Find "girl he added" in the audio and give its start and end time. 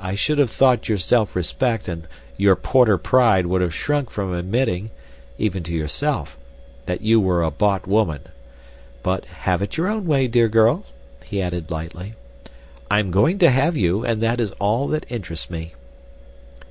10.50-11.70